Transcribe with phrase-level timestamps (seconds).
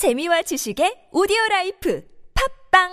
[0.00, 2.02] 재미와 지식의 오디오 라이프
[2.72, 2.88] 팝빵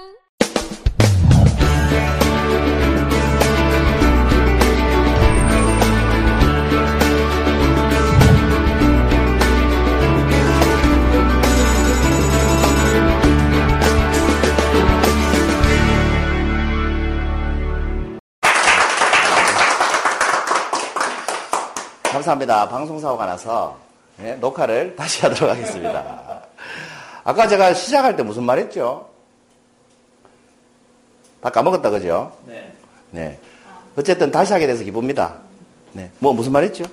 [22.12, 22.68] 감사합니다.
[22.68, 23.78] 방송사고가 나서
[24.18, 26.37] 네, 녹화를 다시 하도록 하겠습니다.
[27.28, 29.10] 아까 제가 시작할 때 무슨 말 했죠?
[31.42, 32.32] 다 까먹었다, 그죠?
[32.46, 32.72] 네.
[33.12, 33.38] 네.
[33.98, 35.36] 어쨌든 다시 하게 돼서 기쁩니다.
[35.92, 36.10] 네.
[36.20, 36.86] 뭐, 무슨 말 했죠?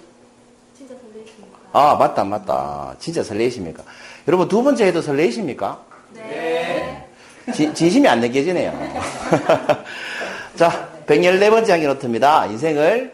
[0.77, 1.59] 진짜 설레십니까?
[1.73, 2.97] 아, 맞다, 맞다.
[2.98, 3.84] 진짜 설레이십니까?
[4.27, 5.80] 여러분, 두 번째 해도 설레이십니까?
[6.15, 7.06] 네.
[7.55, 8.73] 지- 진심이 안 느껴지네요.
[10.56, 12.47] 자, 114번째 항기 노트입니다.
[12.47, 13.12] 인생을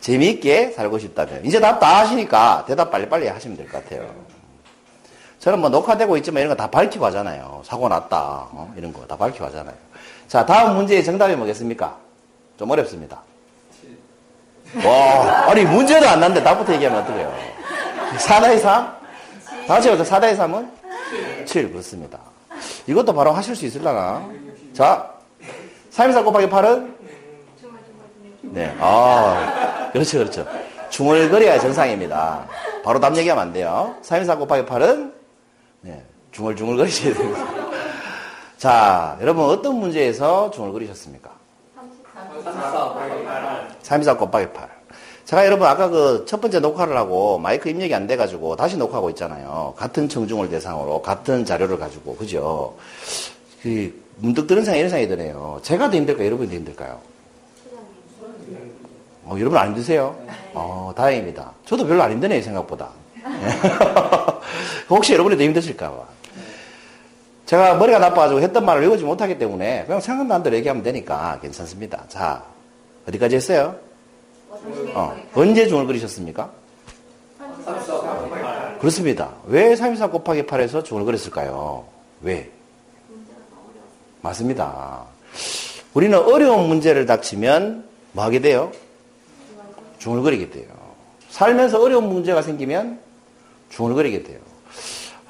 [0.00, 1.44] 재미있게 살고 싶다면.
[1.44, 4.12] 이제 답 다 하시니까 대답 빨리빨리 하시면 될 것 같아요.
[5.38, 7.62] 저는 뭐 녹화되고 있지만 이런 거 다 밝히고 하잖아요.
[7.64, 8.18] 사고 났다.
[8.50, 8.72] 어?
[8.76, 9.74] 이런 거 다 밝히고 하잖아요.
[10.26, 11.96] 자, 다음 문제의 정답이 뭐겠습니까?
[12.58, 13.22] 좀 어렵습니다.
[14.84, 17.34] 와, 아니, 문제도 안 났는데 답부터 얘기하면 어떡해요?
[18.18, 18.84] 4다의 3?
[19.66, 20.18] 다 같이 해보자.
[20.20, 21.46] 4다의 3은?
[21.46, 22.18] 7, 그렇습니다.
[22.86, 24.28] 이것도 바로 하실 수 있을라나?
[24.74, 25.10] 자,
[25.90, 26.52] 324 곱하기 8은?
[26.52, 26.96] 정말
[27.60, 27.80] 정말
[28.42, 28.76] 정말 네.
[28.80, 30.46] 아, 그렇죠, 그렇죠.
[30.90, 32.46] 중얼거려야 정상입니다.
[32.84, 33.94] 바로 답 얘기하면 안 돼요.
[34.02, 35.12] 324 곱하기 8은?
[35.82, 36.02] 네.
[36.32, 37.46] 중얼중얼거리셔야 됩니다.
[38.56, 41.30] 자, 여러분 어떤 문제에서 중얼거리셨습니까?
[43.82, 44.68] 324 곱하기 8.
[45.24, 49.74] 제가 여러분 아까 그 첫 번째 녹화를 하고 마이크 입력이 안 돼가지고 다시 녹화하고 있잖아요.
[49.76, 52.76] 같은 청중을 대상으로 같은 자료를 가지고 그죠?
[53.62, 55.60] 그 문득 드는 생각이 이런 생각이 드네요.
[55.62, 56.26] 제가 더 힘들까요?
[56.26, 57.00] 여러분이 더 힘들까요?
[59.24, 60.16] 어, 여러분 안 힘드세요?
[60.54, 61.52] 어, 다행입니다.
[61.66, 62.88] 저도 별로 안 힘드네요, 생각보다.
[64.88, 66.18] 혹시 여러분이 더 힘드실까봐.
[67.46, 72.04] 제가 머리가 나빠가지고 했던 말을 외우지 못하기 때문에 그냥 생각나는 대로 얘기하면 되니까 괜찮습니다.
[72.08, 72.44] 자,
[73.08, 73.76] 어디까지 했어요?
[74.94, 76.50] 어, 언제 중얼거리셨습니까?
[78.80, 79.32] 그렇습니다.
[79.50, 81.84] 왜324 곱하기 8에서 중얼거렸을까요?
[82.22, 82.50] 왜?
[84.20, 85.04] 맞습니다.
[85.94, 88.72] 우리는 어려운 문제를 닥치면 뭐 하게 돼요?
[89.98, 90.66] 중얼거리게 돼요.
[91.30, 93.00] 살면서 어려운 문제가 생기면
[93.70, 94.38] 중얼거리게 돼요.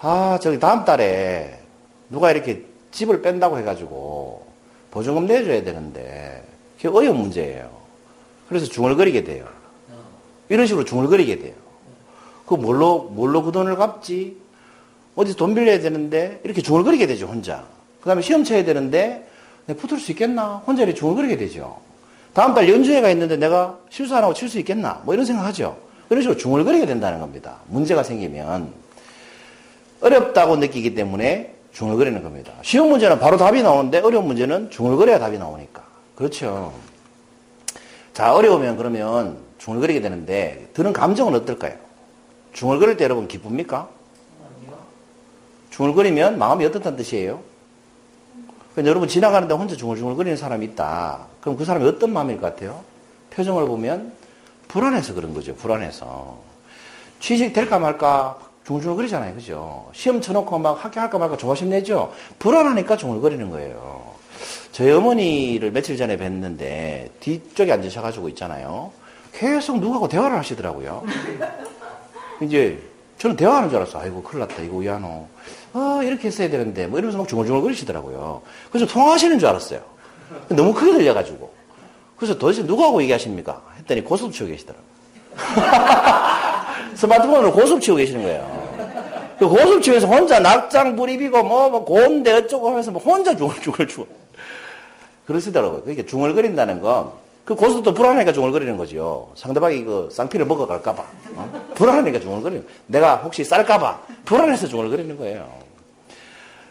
[0.00, 1.59] 아, 저기 다음 달에
[2.09, 4.47] 누가 이렇게 집을 뺀다고 해가지고
[4.91, 6.42] 보증금 내줘야 되는데
[6.76, 7.69] 그게 어려운 문제예요.
[8.48, 9.47] 그래서 중얼거리게 돼요.
[10.48, 11.54] 이런 식으로 중얼거리게 돼요.
[12.47, 14.36] 그 뭘로, 뭘로 그 돈을 갚지?
[15.16, 17.65] 어디서 돈 빌려야 되는데 이렇게 중얼거리게 되죠, 혼자.
[18.00, 19.28] 그 다음에 시험 쳐야 되는데
[19.66, 20.62] 내가 붙을 수 있겠나?
[20.66, 21.78] 혼자 이렇게 중얼거리게 되죠.
[22.32, 25.03] 다음 달 연주회가 있는데 내가 실수 안 하고 칠 수 있겠나?
[25.04, 25.76] 뭐 이런 생각 하죠.
[26.09, 27.56] 이런 식으로 중얼거리게 된다는 겁니다.
[27.66, 28.72] 문제가 생기면.
[30.00, 32.53] 어렵다고 느끼기 때문에 중얼거리는 겁니다.
[32.62, 35.82] 쉬운 문제는 바로 답이 나오는데 어려운 문제는 중얼거려야 답이 나오니까.
[36.14, 36.72] 그렇죠.
[38.12, 41.75] 자, 어려우면 그러면 중얼거리게 되는데 드는 감정은 어떨까요?
[42.53, 43.88] 중얼거릴 때 여러분 기쁩니까?
[45.70, 47.41] 중얼거리면 마음이 어떻다는 뜻이에요?
[48.75, 51.26] 근데 여러분 지나가는데 혼자 중얼중얼거리는 사람이 있다.
[51.41, 52.82] 그럼 그 사람이 어떤 마음일 것 같아요?
[53.30, 54.12] 표정을 보면
[54.66, 55.54] 불안해서 그런 거죠.
[55.54, 56.38] 불안해서.
[57.20, 59.34] 취직 될까 말까 중얼중얼거리잖아요.
[59.34, 59.88] 그죠?
[59.94, 62.12] 시험 쳐놓고 막 합격할까 말까 조바심 내죠?
[62.38, 64.12] 불안하니까 중얼거리는 거예요.
[64.72, 68.92] 저희 어머니를 며칠 전에 뵀는데 뒤쪽에 앉으셔가지고 있잖아요.
[69.32, 71.02] 계속 누구하고 대화를 하시더라고요.
[72.42, 72.78] 이제
[73.16, 74.00] 저는 대화하는 줄 알았어.
[74.00, 74.62] 아이고 큰일 났다.
[74.62, 75.26] 이거 왜하노
[75.72, 78.42] 아 이렇게 했어야 되는데 뭐 이러면서 막 중얼중얼거리시더라고요.
[78.70, 79.80] 그래서 통화하시는 줄 알았어요.
[80.50, 81.50] 너무 크게 들려가지고.
[82.16, 83.62] 그래서 도대체 누구하고 얘기하십니까?
[83.78, 84.86] 했더니 고스톱 치고 계시더라고요.
[86.94, 88.57] 스마트폰으로 고스톱 치고 계시는 거예요.
[89.38, 94.09] 그 치면서 혼자 낙장 불입이고 뭐, 뭐 고운데 어쩌고 하면서 뭐 혼자 중얼중얼 중얼.
[95.26, 95.82] 그러시더라고요.
[95.82, 97.12] 그러니까 중얼거린다는 건,
[97.44, 99.31] 그 고스톱도 불안하니까 중얼거리는 거죠.
[99.34, 101.04] 상대방이 그 쌍피를 먹어갈까봐.
[101.37, 101.66] 어?
[101.75, 102.78] 불안하니까 중얼거리는 거예요.
[102.87, 104.03] 내가 혹시 쌀까봐.
[104.25, 105.48] 불안해서 중얼거리는 거예요.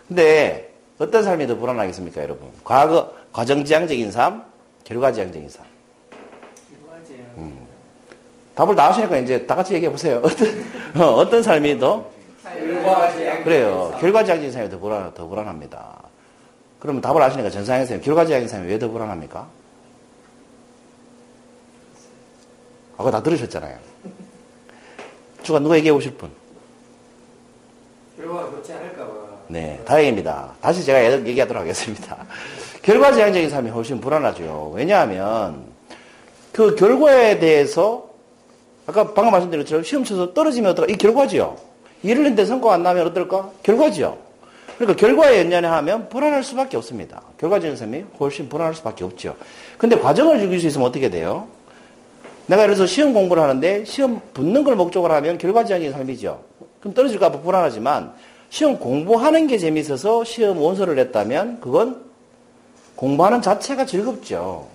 [0.07, 2.49] 근데 어떤 삶이 더 불안하겠습니까, 여러분?
[2.63, 4.43] 과거, 과정지향적인 삶,
[4.83, 5.65] 결과지향적인 삶.
[7.37, 7.57] 음.
[8.55, 10.21] 답을 다 하시니까 이제 다 같이 얘기해 보세요.
[10.25, 10.65] 어떤,
[10.99, 12.16] 어, 어떤 삶이 더?
[13.43, 13.95] 그래요.
[13.99, 16.01] 결과지향적인 삶이 더 불안, 더 불안합니다.
[16.79, 19.47] 그러면 답을 아시니까 전상현 선생님, 결과지향적인 삶이 왜 더 불안합니까?
[22.97, 23.77] 아까 다 들으셨잖아요.
[25.43, 26.31] 주가 누가 얘기해 보실 분?
[28.17, 29.11] 결과가 좋지 않을까봐.
[29.49, 30.53] 네, 다행입니다.
[30.59, 32.17] 다시 제가 얘기하도록 하겠습니다.
[32.81, 34.71] 결과지향적인 삶이 훨씬 불안하죠.
[34.75, 35.65] 왜냐하면
[36.51, 38.09] 그 결과에 대해서
[38.87, 41.55] 아까 방금 말씀드린 것처럼 시험 쳐서 떨어지면 어떡하 이 결과지요.
[42.03, 43.51] 했는데 성과가 안 나면 어떨까?
[43.63, 44.17] 결과지요.
[44.77, 47.21] 그러니까 결과에 연연하면 불안할 수밖에 없습니다.
[47.39, 49.35] 결과적인 삶이 훨씬 불안할 수밖에 없죠.
[49.77, 51.47] 근데 과정을 즐길 수 있으면 어떻게 돼요?
[52.45, 56.41] 내가 예를 들어서 시험 공부를 하는데 시험 붙는 걸 목적으로 하면 결과지향적인 삶이죠.
[56.79, 58.13] 그럼 떨어질까 봐 불안하지만
[58.49, 62.05] 시험 공부하는 게 재미있어서 시험 원서를 냈다면 그건
[62.95, 64.67] 공부하는 자체가 즐겁죠.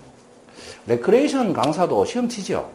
[0.86, 2.70] 레크레이션 강사도 시험 치죠.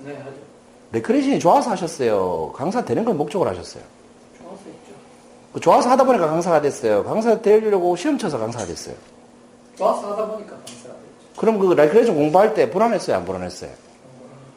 [0.00, 0.53] 네, 하죠.
[0.94, 2.52] 레크레이션이 좋아서 하셨어요.
[2.54, 3.82] 강사 되는 걸 목적으로 하셨어요.
[4.38, 4.60] 좋아서.
[5.52, 7.04] 그 좋아서 하다 보니까 강사가 됐어요.
[7.04, 8.94] 강사 되려고 시험 쳐서 강사가 됐어요.
[9.76, 11.36] 좋아서 하다 보니까 강사가 됐죠.
[11.36, 13.16] 그럼 그 레크레이션 공부할 때 불안했어요?
[13.16, 13.70] 안 불안했어요?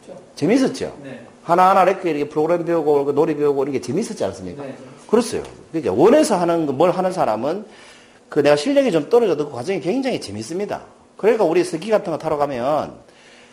[0.06, 0.22] 그렇죠?
[0.36, 0.96] 재밌었죠?
[1.04, 1.26] 네.
[1.44, 4.64] 하나하나 레크 이렇게 프로그램 배우고 그 놀이 배우고 이게 재밌었지 않습니까?
[4.64, 4.76] 네.
[5.10, 5.42] 그렇어요.
[5.72, 7.66] 그러니까 원해서 하는 거, 뭘 하는 사람은
[8.30, 10.82] 그 내가 실력이 좀 떨어져도 그 과정이 굉장히 재밌습니다.
[11.16, 13.07] 그러니까 우리 스키 같은 거 타러 가면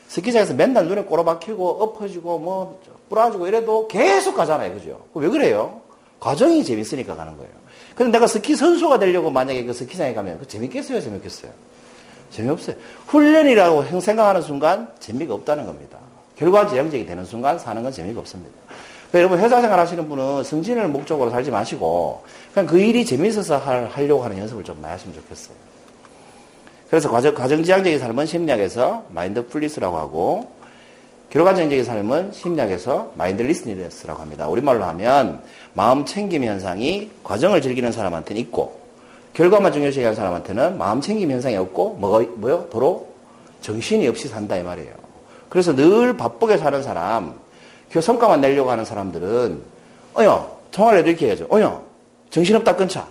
[0.08, 4.74] 스키장에서 맨날 눈에 꼬라박히고 엎어지고 뭐 부러지고 이래도 계속 가잖아요.
[4.74, 5.00] 그죠?
[5.14, 5.80] 왜 그래요?
[6.20, 7.52] 과정이 재밌으니까 가는 거예요.
[7.94, 11.00] 근데 내가 스키 선수가 되려고 만약에 그 스키장에 가면 그 재밌겠어요?
[11.00, 11.50] 재밌겠어요?
[12.30, 12.76] 재미없어요.
[13.06, 15.98] 훈련이라고 생각하는 순간 재미가 없다는 겁니다.
[16.36, 18.52] 결과 지향적이 되는 순간 사는 건 재미가 없습니다.
[19.10, 23.86] 그러니까 여러분 회사 생활 하시는 분은 승진을 목적으로 살지 마시고 그냥 그 일이 재미있어서 할,
[23.86, 25.54] 하려고 하는 연습을 좀 많이 하시면 좋겠어요.
[26.94, 30.52] 그래서 과정, 과정 지향적인 삶은 심리학에서 mindfulness라고 하고
[31.28, 34.46] 결과적인 삶은 심리학에서 mindlessness라고 합니다.
[34.46, 35.42] 우리말로 하면
[35.72, 38.80] 마음 챙김 현상이 과정을 즐기는 사람한테는 있고
[39.32, 42.68] 결과만 중요시하는 사람한테는 마음 챙김 현상이 없고 뭐가 뭐요?
[42.70, 43.08] 도로
[43.60, 44.94] 정신이 없이 산다 이 말이에요.
[45.48, 47.34] 그래서 늘 바쁘게 사는 사람,
[47.90, 49.60] 그 성과만 내려고 하는 사람들은
[50.16, 51.48] 어여 통화를 해도 이렇게 해야죠.
[51.50, 51.82] 어여
[52.30, 53.08] 정신없다 끊자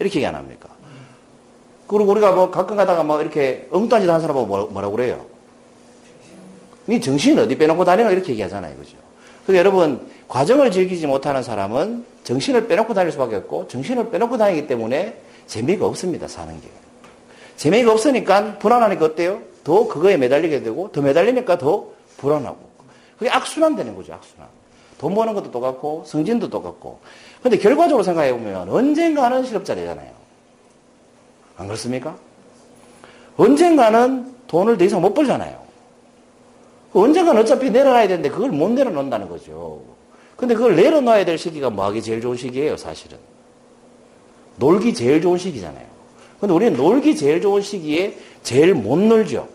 [0.00, 0.75] 이렇게 얘기 안 합니까?
[1.86, 5.24] 그리고 우리가 뭐 가끔 가다가 뭐 이렇게 엉뚱한 짓 하는 사람 보고 뭐- 뭐라고 그래요?
[6.88, 8.76] 니 정신 어디 빼놓고 다니나 이렇게 얘기하잖아요.
[8.76, 8.96] 그죠?
[9.44, 15.16] 그래서 여러분, 과정을 즐기지 못하는 사람은 정신을 빼놓고 다닐 수밖에 없고, 정신을 빼놓고 다니기 때문에
[15.46, 16.68] 재미가 없습니다, 사는 게.
[17.56, 19.40] 재미가 없으니까 불안하니까 어때요?
[19.62, 21.86] 더 그거에 매달리게 되고, 더 매달리니까 더
[22.18, 22.58] 불안하고.
[23.18, 24.48] 그게 악순환 되는 거죠, 악순환.
[24.98, 26.98] 돈 버는 것도 똑같고, 승진도 똑같고.
[27.42, 30.15] 근데 결과적으로 생각해 보면 언젠가는 실업자리잖아요.
[31.56, 32.16] 안 그렇습니까?
[33.36, 35.64] 언젠가는 돈을 더 이상 못 벌잖아요.
[36.92, 39.82] 언젠가는 어차피 내려놔야 되는데 그걸 못 내려놓는다는 거죠.
[40.36, 43.18] 근데 그걸 내려놔야 될 시기가 뭐 하기 제일 좋은 시기예요, 사실은.
[44.56, 45.84] 놀기 제일 좋은 시기잖아요.
[46.40, 49.48] 근데 우리는 놀기 제일 좋은 시기에 제일 못 놀죠.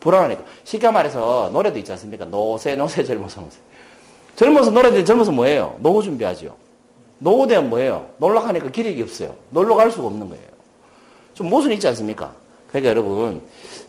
[0.00, 0.42] 불안하니까.
[0.64, 2.24] 쉽게 말해서 노래도 있지 않습니까?
[2.26, 3.58] 노세, 노세, 젊어서, 노세.
[4.36, 5.76] 젊어서 노래들 젊어서 뭐예요?
[5.80, 6.54] 노후 준비하죠.
[7.18, 8.10] 노후 되면 뭐예요?
[8.18, 9.34] 놀러 가니까 기력이 없어요.
[9.50, 10.55] 놀러 갈 수가 없는 거예요.
[11.36, 12.32] 좀 모순이 있지 않습니까?
[12.68, 13.42] 그러니까 여러분,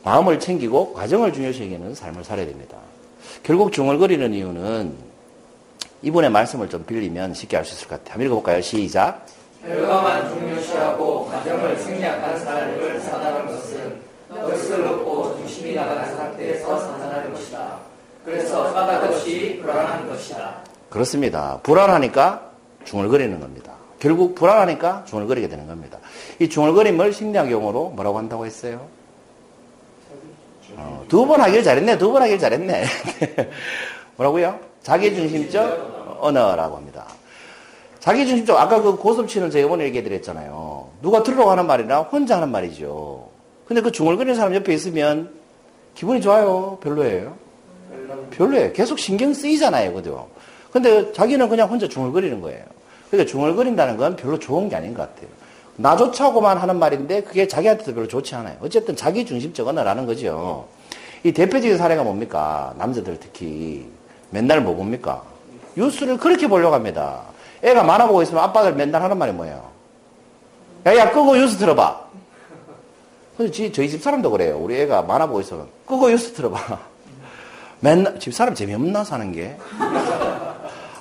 [0.04, 2.78] 마음을 챙기고 과정을 중요시 여기는 삶을 살아야 됩니다.
[3.42, 4.94] 결국 중얼거리는 이유는
[6.02, 8.14] 이분의 말씀을 좀 빌리면 쉽게 알 수 있을 것 같아요.
[8.14, 8.62] 한번 읽어볼까요?
[8.62, 9.26] 시작.
[9.66, 17.78] 결과만 중요시하고 과정을 생략한 삶을 사는 것은 넋을 놓고 중심이 나가는 상태에서 산산하는 것이다.
[18.26, 20.58] 그래서 까닭없이 불안한 것이다.
[20.90, 21.60] 그렇습니다.
[21.64, 22.52] 불안하니까
[22.84, 23.67] 중얼거리는 겁니다.
[24.00, 25.98] 결국 불안하니까 중얼거리게 되는 겁니다.
[26.40, 28.88] 이 중얼거림을 심리학 용어로 뭐라고 한다고 했어요?
[30.76, 31.98] 어, 두번 하길 잘했네.
[31.98, 32.86] 두 번 하길 잘했네.
[34.18, 34.60] 뭐라고요?
[34.84, 37.06] 자기중심적 언어라고 합니다.
[38.00, 40.90] 자기중심적 아까 그 고섭치는 제가 이번에 얘기해 드렸잖아요.
[41.02, 43.28] 누가 들으라고 하는 말이나 혼자 하는 말이죠.
[43.68, 45.30] 근데 그 중얼거리는 사람 옆에 있으면
[45.96, 46.78] 기분이 좋아요?
[46.82, 47.36] 별로예요?
[48.32, 48.72] 별로예요.
[48.74, 49.94] 계속 신경 쓰이잖아요.
[49.94, 50.30] 그죠?
[50.72, 52.64] 근데 자기는 그냥 혼자 중얼거리는 거예요.
[53.10, 55.30] 그러니까 중얼거린다는 건 별로 좋은 게 아닌 것 같아요.
[55.78, 58.58] 나조차고만 하는 말인데 그게 자기한테도 별로 좋지 않아요.
[58.62, 60.68] 어쨌든 자기 중심적 언어라는 거죠.
[61.24, 62.74] 이 대표적인 사례가 뭡니까?
[62.78, 63.88] 남자들 특히
[64.30, 65.24] 맨날 뭐 봅니까?
[65.76, 67.22] 뉴스를 그렇게 보려고 합니다.
[67.62, 69.70] 애가 만화 보고 있으면 아빠들 맨날 하는 말이 뭐예요?
[70.86, 72.08] 야, 야, 끄고 뉴스 틀어봐.
[73.52, 74.58] 지- 저희 집 사람도 그래요.
[74.60, 76.80] 우리 애가 만화 보고 있으면 끄고 뉴스 틀어봐.
[77.80, 79.58] 맨날 집 사람 재미없나 사는 게?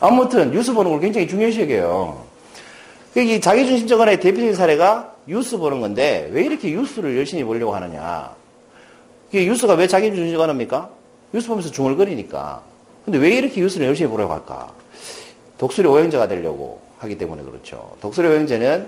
[0.06, 2.25] 아무튼 뉴스 보는 걸 굉장히 중요시 여겨요.
[3.16, 8.30] 이 자기중심적 언어의 대표적인 사례가 뉴스 보는 건데 왜 이렇게 뉴스를 열심히 보려고 하느냐?
[9.32, 10.90] 이게 뉴스가 왜 자기중심적 언어입니까?
[11.32, 12.62] 뉴스 보면서 중얼거리니까.
[13.04, 14.72] 근데 왜 이렇게 뉴스를 열심히 보려고 할까?
[15.58, 17.96] 독수리 오형제가 되려고 하기 때문에 그렇죠.
[18.00, 18.86] 독수리 오형제는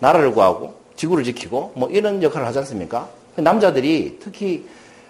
[0.00, 3.08] 나라를 구하고 지구를 지키고 뭐 이런 역할을 하지 않습니까?
[3.36, 4.66] 남자들이 특히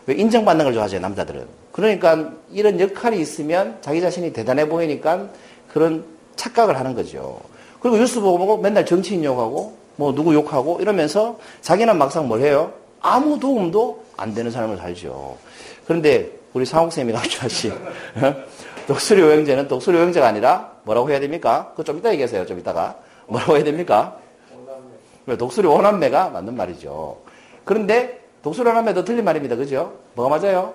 [0.06, 1.59] 왜 인정받는 걸 좋아하죠, 남자들은.
[1.72, 5.28] 그러니까 이런 역할이 있으면 자기 자신이 대단해 보이니까
[5.72, 6.04] 그런
[6.36, 7.40] 착각을 하는 거죠.
[7.80, 12.72] 그리고 뉴스 보고 맨날 정치인 욕하고 뭐 누구 욕하고 이러면서 자기는 막상 뭘 해요?
[13.00, 15.36] 아무 도움도 안 되는 삶을 살죠.
[15.86, 17.72] 그런데 우리 상옥쌤이 가르쳐하신
[18.86, 21.68] 독수리 오형제는 독수리 오형제가 아니라 뭐라고 해야 됩니까?
[21.70, 22.46] 그거 좀 이따 얘기하세요.
[22.46, 22.96] 좀 이따가.
[23.26, 24.16] 뭐라고 해야 됩니까?
[25.38, 27.18] 독수리 오남매가 맞는 말이죠.
[27.64, 29.54] 그런데 독수리 오남매도 틀린 말입니다.
[29.54, 29.94] 그죠?
[30.14, 30.74] 뭐가 맞아요?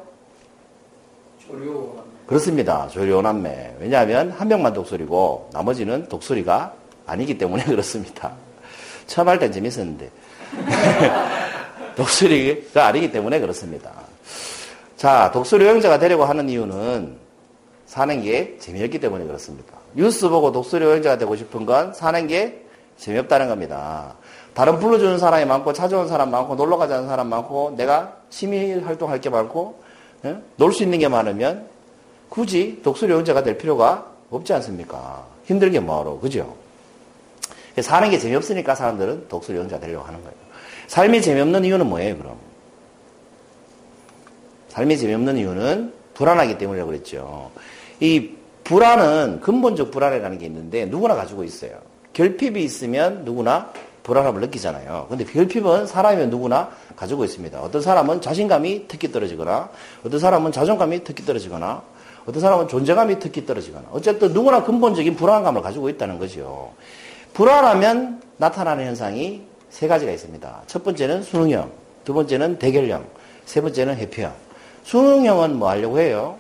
[2.28, 2.88] 그렇습니다.
[2.88, 3.76] 조리 오남매.
[3.80, 6.74] 왜냐하면 한 명만 독수리고 나머지는 독수리가
[7.06, 8.34] 아니기 때문에 그렇습니다.
[9.08, 10.10] 처음 할 땐 재밌었는데.
[11.96, 13.92] 독수리가 아니기 때문에 그렇습니다.
[14.98, 17.18] 자, 독수리 여행자가 되려고 하는 이유는
[17.86, 19.74] 사는 게 재미없기 때문에 그렇습니다.
[19.94, 22.66] 뉴스 보고 독수리 여행자가 되고 싶은 건 사는 게
[22.98, 24.16] 재미없다는 겁니다.
[24.54, 29.30] 다른 불러주는 사람이 많고 찾아온 사람 많고 놀러 가자는 사람 많고 내가 취미 활동할 게
[29.30, 29.84] 많고
[30.26, 30.38] 예?
[30.58, 31.68] 놀수 있는 게 많으면
[32.30, 35.26] 굳이 독수리 여행자가 될 필요가 없지 않습니까?
[35.46, 36.56] 힘들게 뭐하러 그죠?
[37.80, 40.36] 사는 게 재미없으니까 사람들은 독수리 여행자 되려고 하는 거예요.
[40.88, 42.38] 삶이 재미없는 이유는 뭐예요, 그럼?
[44.70, 47.52] 삶이 재미없는 이유는 불안하기 때문이라고 그랬죠.
[48.00, 48.32] 이
[48.64, 51.72] 불안은 근본적 불안이라는 게 있는데 누구나 가지고 있어요.
[52.14, 53.72] 결핍이 있으면 누구나
[54.06, 55.08] 불안함을 느끼잖아요.
[55.10, 57.60] 근데 결핍은 사람이면 누구나 가지고 있습니다.
[57.60, 59.70] 어떤 사람은 자신감이 특히 떨어지거나,
[60.06, 61.82] 어떤 사람은 자존감이 특히 떨어지거나,
[62.28, 66.72] 어떤 사람은 존재감이 특히 떨어지거나, 어쨌든 누구나 근본적인 불안감을 가지고 있다는 거죠.
[67.34, 70.62] 불안하면 나타나는 현상이 세 가지가 있습니다.
[70.68, 71.72] 첫 번째는 수능형,
[72.04, 73.04] 두 번째는 대결형,
[73.46, 74.32] 세 번째는 회피형.
[74.84, 76.38] 수능형은 뭐 하려고 해요?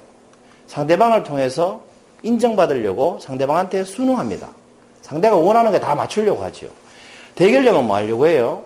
[0.68, 1.82] 상대방을 통해서
[2.22, 4.50] 인정받으려고 상대방한테 수능합니다.
[5.02, 6.68] 상대가 원하는 게 다 맞추려고 하죠.
[7.36, 8.64] 대결력은 뭐 하려고 해요?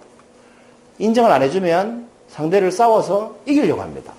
[0.99, 4.13] 인정을 안 해주면 상대를 싸워서 이기려고 합니다.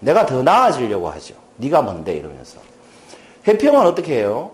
[0.00, 1.34] 내가 더 나아지려고 하죠.
[1.56, 2.58] 네가 뭔데 이러면서.
[3.46, 4.52] 회평은 어떻게 해요?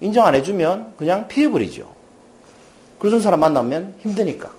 [0.00, 1.88] 인정 안 해주면 그냥 피해버리죠.
[2.98, 4.50] 그런 사람 만나면 힘드니까.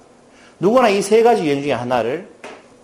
[0.60, 2.28] 누구나 이 세 가지 유형 중에 하나를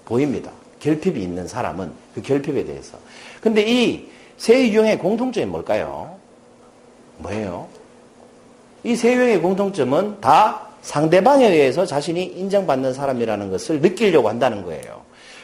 [0.05, 0.51] 보입니다.
[0.79, 2.97] 결핍이 있는 사람은 그 결핍에 대해서.
[3.41, 6.15] 근데 이 세 유형의 공통점이 뭘까요?
[7.19, 7.67] 뭐예요?
[8.83, 15.01] 이 세 유형의 공통점은 다 상대방에 의해서 자신이 인정받는 사람이라는 것을 느끼려고 한다는 거예요.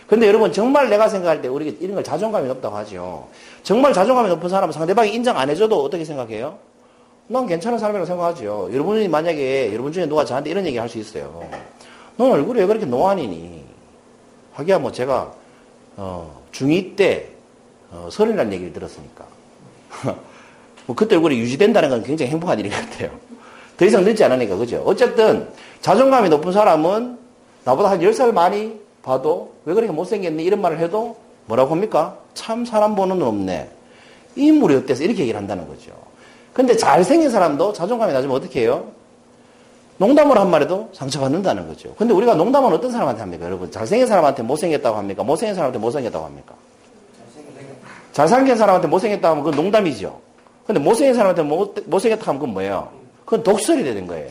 [0.07, 3.27] 근데 여러분 정말 내가 생각할 때 우리 이런 걸 자존감이 높다고 하죠.
[3.63, 6.57] 정말 자존감이 높은 사람은 상대방이 인정 안 해줘도 어떻게 생각해요?
[7.27, 8.69] 난 괜찮은 사람이라고 생각하죠.
[8.71, 11.43] 여러분이 만약에 여러분 중에 누가 저한테 이런 얘기 할 수 있어요.
[12.15, 13.63] 넌 얼굴이 왜 그렇게 노안이니?
[14.53, 15.33] 하기야 뭐 제가
[15.97, 17.29] 어, 중2 때
[17.91, 19.25] 어, 서른이라는 얘기를 들었으니까.
[20.87, 23.11] 뭐 그때 얼굴이 유지된다는 건 굉장히 행복한 일인 것 같아요.
[23.77, 24.81] 더 이상 늦지 않으니까, 그죠?
[24.85, 25.47] 어쨌든,
[25.81, 27.17] 자존감이 높은 사람은
[27.63, 30.43] 나보다 한 10살 많이 봐도 왜 그렇게 못생겼니?
[30.43, 32.17] 이런 말을 해도 뭐라고 합니까?
[32.33, 33.69] 참 사람 보는 눈 없네.
[34.35, 35.91] 인물이 어때서 이렇게 얘기를 한다는 거죠.
[36.53, 38.91] 근데 잘생긴 사람도 자존감이 낮으면 어떻게 해요?
[39.97, 41.93] 농담을 한 말에도 상처받는다는 거죠.
[41.97, 43.45] 근데 우리가 농담은 어떤 사람한테 합니까?
[43.45, 45.23] 여러분, 잘생긴 사람한테 못생겼다고 합니까?
[45.23, 46.55] 못생긴 사람한테 못생겼다고 합니까?
[48.13, 50.19] 잘생긴 사람한테 못생겼다고 하면 그건 농담이죠.
[50.65, 52.89] 근데 못생긴 사람한테 못, 못생겼다고 하면 그건 뭐예요?
[53.27, 54.29] 그건 독설이 되는 거예요.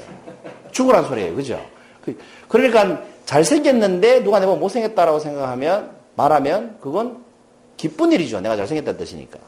[0.73, 1.35] 죽으란 소리예요.
[1.37, 1.61] 그죠?
[2.03, 7.19] 그, 그러니까 잘생겼는데 누가 내가 못생겼다라고 생각하면 말하면 그건
[7.77, 8.41] 기쁜 일이죠.
[8.41, 9.39] 내가 잘생겼다는 뜻이니까.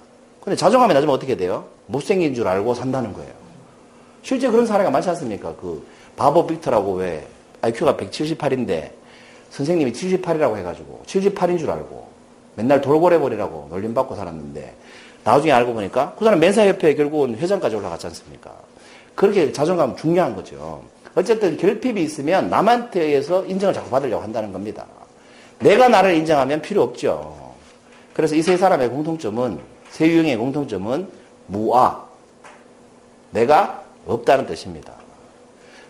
[0.42, 1.64] 근데 자존감이 낮으면 어떻게 돼요?
[1.86, 3.32] 못생긴 줄 알고 산다는 거예요.
[4.22, 5.54] 실제 그런 사례가 많지 않습니까?
[5.58, 5.82] 그
[6.14, 7.26] 바보 빅터라고 왜
[7.62, 8.90] IQ가 178인데
[9.48, 12.06] 선생님이 78이라고 해가지고 78인 줄 알고
[12.54, 14.74] 맨날 돌고래버리라고 놀림받고 살았는데
[15.24, 18.52] 나중에 알고 보니까 그 사람 멘사협회에 결국은 회장까지 올라갔지 않습니까?
[19.18, 20.80] 그렇게 자존감 중요한 거죠.
[21.16, 24.86] 어쨌든 결핍이 있으면 남한테 의해서 인정을 자꾸 받으려고 한다는 겁니다.
[25.58, 27.52] 내가 나를 인정하면 필요 없죠.
[28.14, 29.58] 그래서 이 세 사람의 공통점은,
[29.90, 31.08] 세 유형의 공통점은
[31.48, 32.06] 무아.
[33.32, 34.92] 내가 없다는 뜻입니다.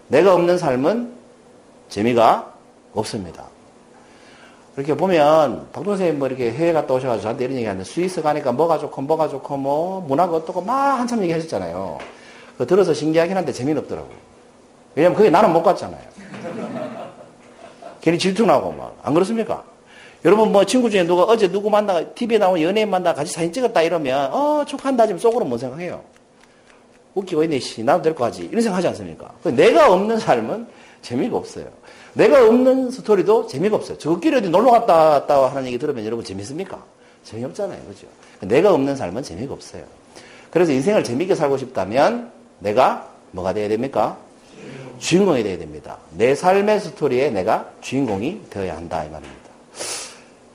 [0.09, 1.13] 내가 없는 삶은
[1.91, 2.51] 재미가
[2.95, 3.45] 없습니다.
[4.79, 8.79] 이렇게 보면 박동생님 뭐 이렇게 해외 갔다 오셔가지고 저한테 이런 얘기 하는데 스위스 가니까 뭐가
[8.79, 11.99] 좋고 뭐가 좋고 뭐 문화가 어떻고 막 한참 얘기 하셨잖아요.
[12.59, 14.17] 그 들어서 신기하긴 한데 재미는 없더라고요.
[14.95, 16.03] 왜냐면 그게 나는 못 갔잖아요.
[18.01, 18.97] 괜히 질투나고 막.
[19.03, 19.65] 안 그렇습니까?
[20.25, 23.83] 여러분 뭐 친구 중에 누가 어제 누구 만나 TV에 나온 연예인 만나 같이 사진 찍었다
[23.83, 26.03] 이러면 어 축한다 하지만 속으로 뭔 생각해요?
[27.15, 29.31] 웃기고 있네 씨 나도 될 거 하지 이런 생각 하지 않습니까?
[29.45, 30.67] 내가 없는 삶은
[31.03, 31.67] 재미가 없어요.
[32.15, 33.97] 내가 없는 스토리도 재미가 없어요.
[33.99, 36.83] 저끼리 어디 놀러 갔다 왔다 하는 얘기 들으면 여러분 재밌습니까?
[37.23, 37.81] 재미없잖아요.
[37.89, 38.07] 그죠?
[38.41, 39.85] 내가 없는 삶은 재미가 없어요.
[40.51, 44.19] 그래서 인생을 재미있게 살고 싶다면 내가 뭐가 돼야 됩니까?
[44.99, 45.99] 주인공이 돼야 됩니다.
[46.17, 49.49] 내 삶의 스토리에 내가 주인공이 되어야 한다 이 말입니다.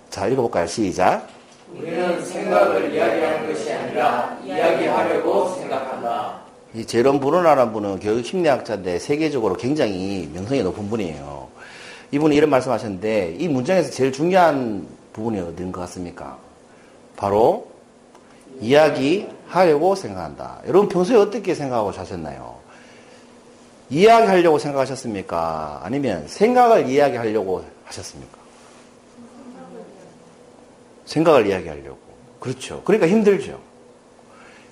[0.10, 0.68] 자 읽어볼까요?
[0.68, 1.28] 시작.
[1.74, 6.42] 우리는 생각을 이야기하는 것이 아니라 이야기하려고 생각한다.
[6.76, 11.48] 이 제롬 브루나라는 분은 교육 심리학자인데 세계적으로 굉장히 명성이 높은 분이에요.
[12.12, 16.38] 이분이 이런 말씀하셨는데 이 문장에서 제일 중요한 부분이 어딘 것 같습니까?
[17.16, 17.68] 바로
[18.60, 20.62] 이야기 하려고 생각한다.
[20.68, 22.58] 여러분 평소에 어떻게 생각하고 사셨나요?
[23.90, 25.82] 이야기하려고 생각하셨습니까?
[25.84, 28.38] 아니면 생각을 이야기하려고 하셨습니까?
[31.06, 31.98] 생각을 이야기하려고.
[32.40, 32.82] 그렇죠.
[32.84, 33.60] 그러니까 힘들죠.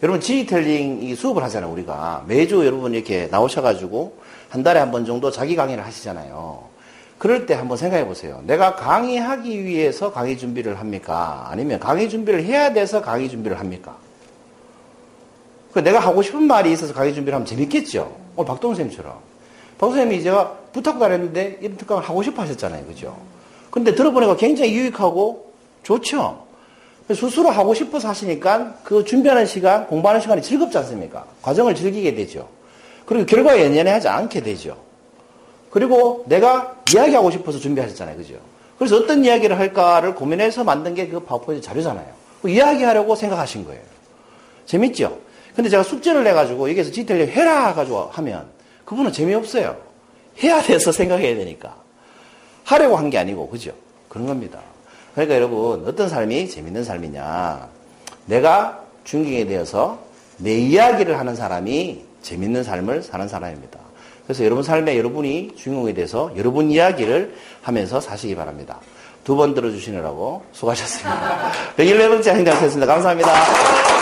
[0.03, 1.71] 여러분 지휘텔링 이 수업을 하잖아요.
[1.71, 4.17] 우리가 매주 여러분 이렇게 나오셔가지고
[4.49, 6.71] 한 달에 한 번 정도 자기 강의를 하시잖아요.
[7.19, 8.41] 그럴 때 한번 생각해 보세요.
[8.47, 11.45] 내가 강의하기 위해서 강의 준비를 합니까?
[11.51, 13.95] 아니면 강의 준비를 해야 돼서 강의 준비를 합니까?
[15.71, 18.15] 그 내가 하고 싶은 말이 있어서 강의 준비를 하면 재밌겠죠?
[18.35, 19.13] 오늘 박동훈 선생님처럼.
[19.77, 20.57] 박동훈 선생님이 제가
[21.13, 22.85] 했는데 이런 특강을 하고 싶어 하셨잖아요.
[22.85, 23.17] 그죠?
[23.69, 25.51] 근데 들어보니까 굉장히 유익하고
[25.83, 26.45] 좋죠?
[27.09, 31.25] 스스로 하고 싶어서 하시니까 그 준비하는 시간, 공부하는 시간이 즐겁지 않습니까?
[31.41, 32.47] 과정을 즐기게 되죠.
[33.05, 34.77] 그리고 결과에 연연해 하지 않게 되죠.
[35.69, 38.17] 그리고 내가 이야기하고 싶어서 준비하셨잖아요.
[38.17, 38.35] 그죠?
[38.77, 42.07] 그래서 어떤 이야기를 할까를 고민해서 만든 게 그 파워포인트 자료잖아요.
[42.41, 43.81] 그 이야기하려고 생각하신 거예요.
[44.65, 45.17] 재밌죠?
[45.55, 48.45] 근데 제가 숙제를 내가지고 여기서 지텔리 해라 가지고 하면
[48.85, 49.75] 그분은 재미없어요.
[50.43, 51.75] 해야 돼서 생각해야 되니까.
[52.63, 53.71] 하려고 한 게 아니고, 그죠?
[54.07, 54.59] 그런 겁니다.
[55.13, 57.67] 그러니까 여러분, 어떤 삶이 재밌는 삶이냐.
[58.27, 59.99] 내가 중경에 대해서
[60.37, 63.79] 내 이야기를 하는 사람이 재밌는 삶을 사는 사람입니다.
[64.25, 68.79] 그래서 여러분 삶에 여러분이 주인공에 대해서 여러분 이야기를 하면서 사시기 바랍니다.
[69.23, 71.51] 두 번 들어주시느라고 수고하셨습니다.
[71.77, 72.85] 111번째 행정했습니다.
[72.85, 74.00] 감사합니다.